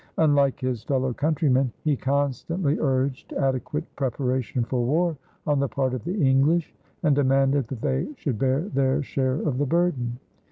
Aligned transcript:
Unlike 0.17 0.61
his 0.61 0.83
fellow 0.83 1.13
countrymen, 1.13 1.71
he 1.83 1.95
constantly 1.95 2.79
urged 2.79 3.33
adequate 3.33 3.83
preparation 3.95 4.63
for 4.63 4.83
war 4.83 5.15
on 5.45 5.59
the 5.59 5.67
part 5.69 5.93
of 5.93 6.03
the 6.05 6.19
English 6.27 6.73
and 7.03 7.15
demanded 7.15 7.67
that 7.67 7.81
they 7.81 8.07
should 8.15 8.39
bear 8.39 8.61
their 8.61 9.03
share 9.03 9.35
of 9.43 9.59
the 9.59 9.67
burden. 9.67 10.17